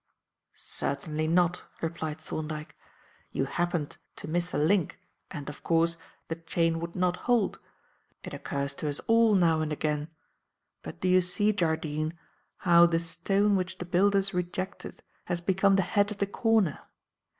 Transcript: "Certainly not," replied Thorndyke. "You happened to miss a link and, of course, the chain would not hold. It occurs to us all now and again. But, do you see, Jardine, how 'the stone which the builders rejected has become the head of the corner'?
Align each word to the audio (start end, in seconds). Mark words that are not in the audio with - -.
"Certainly 0.55 1.27
not," 1.27 1.61
replied 1.79 2.19
Thorndyke. 2.19 2.75
"You 3.31 3.45
happened 3.45 3.97
to 4.15 4.27
miss 4.27 4.51
a 4.51 4.57
link 4.57 4.99
and, 5.29 5.47
of 5.47 5.61
course, 5.63 5.95
the 6.27 6.37
chain 6.37 6.79
would 6.79 6.95
not 6.95 7.17
hold. 7.29 7.59
It 8.23 8.33
occurs 8.33 8.73
to 8.81 8.89
us 8.89 8.97
all 9.01 9.35
now 9.35 9.61
and 9.61 9.71
again. 9.71 10.07
But, 10.81 11.01
do 11.01 11.07
you 11.07 11.21
see, 11.21 11.53
Jardine, 11.53 12.17
how 12.57 12.87
'the 12.87 12.97
stone 12.97 13.55
which 13.55 13.77
the 13.77 13.85
builders 13.85 14.33
rejected 14.33 15.03
has 15.25 15.39
become 15.39 15.75
the 15.75 15.83
head 15.83 16.09
of 16.09 16.17
the 16.17 16.25
corner'? 16.25 16.79